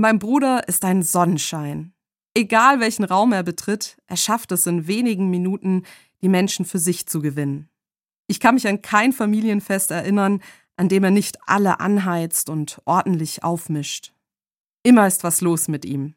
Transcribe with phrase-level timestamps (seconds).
[0.00, 1.92] Mein Bruder ist ein Sonnenschein.
[2.32, 5.82] Egal welchen Raum er betritt, er schafft es in wenigen Minuten,
[6.22, 7.68] die Menschen für sich zu gewinnen.
[8.28, 10.40] Ich kann mich an kein Familienfest erinnern,
[10.76, 14.14] an dem er nicht alle anheizt und ordentlich aufmischt.
[14.84, 16.14] Immer ist was los mit ihm.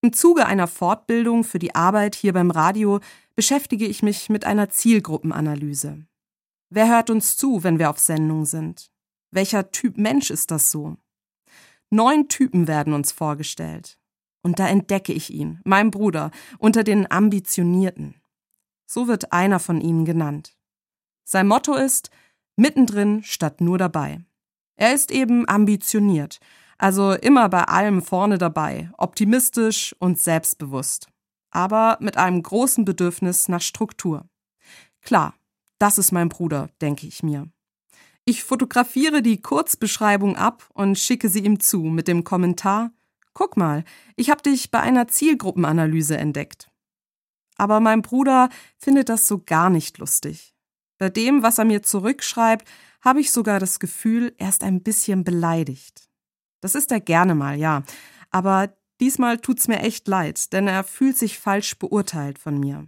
[0.00, 3.00] Im Zuge einer Fortbildung für die Arbeit hier beim Radio
[3.34, 6.06] beschäftige ich mich mit einer Zielgruppenanalyse.
[6.70, 8.92] Wer hört uns zu, wenn wir auf Sendung sind?
[9.32, 10.98] Welcher Typ Mensch ist das so?
[11.92, 13.98] Neun Typen werden uns vorgestellt.
[14.42, 18.14] Und da entdecke ich ihn, mein Bruder, unter den Ambitionierten.
[18.86, 20.56] So wird einer von ihnen genannt.
[21.22, 22.10] Sein Motto ist
[22.56, 24.24] mittendrin statt nur dabei.
[24.76, 26.40] Er ist eben ambitioniert,
[26.78, 31.08] also immer bei allem vorne dabei, optimistisch und selbstbewusst,
[31.50, 34.24] aber mit einem großen Bedürfnis nach Struktur.
[35.02, 35.34] Klar,
[35.78, 37.50] das ist mein Bruder, denke ich mir.
[38.24, 42.92] Ich fotografiere die Kurzbeschreibung ab und schicke sie ihm zu mit dem Kommentar
[43.34, 43.84] Guck mal,
[44.16, 46.70] ich habe dich bei einer Zielgruppenanalyse entdeckt.
[47.56, 48.48] Aber mein Bruder
[48.78, 50.54] findet das so gar nicht lustig.
[50.98, 52.68] Bei dem, was er mir zurückschreibt,
[53.00, 56.08] habe ich sogar das Gefühl, er ist ein bisschen beleidigt.
[56.60, 57.82] Das ist er gerne mal, ja.
[58.30, 62.86] Aber diesmal tut's mir echt leid, denn er fühlt sich falsch beurteilt von mir.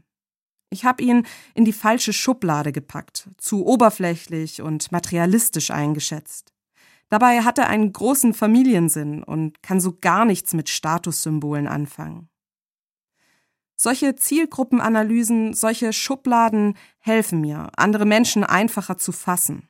[0.74, 6.52] Ich habe ihn in die falsche Schublade gepackt, zu oberflächlich und materialistisch eingeschätzt.
[7.08, 12.28] Dabei hat er einen großen Familiensinn und kann so gar nichts mit Statussymbolen anfangen.
[13.76, 19.68] Solche Zielgruppenanalysen, solche Schubladen helfen mir, andere Menschen einfacher zu fassen.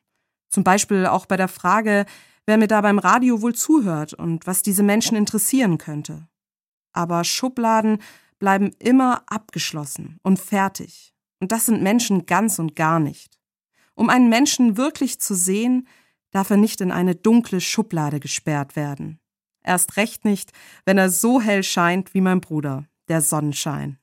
[0.48, 2.06] Zum Beispiel auch bei der Frage,
[2.46, 6.28] wer mir da beim Radio wohl zuhört und was diese Menschen interessieren könnte.
[6.94, 7.98] Aber Schubladen
[8.44, 11.14] bleiben immer abgeschlossen und fertig.
[11.40, 13.40] Und das sind Menschen ganz und gar nicht.
[13.94, 15.88] Um einen Menschen wirklich zu sehen,
[16.30, 19.18] darf er nicht in eine dunkle Schublade gesperrt werden.
[19.62, 20.52] Erst recht nicht,
[20.84, 23.98] wenn er so hell scheint wie mein Bruder, der Sonnenschein.